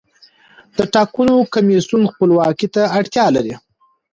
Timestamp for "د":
0.77-0.79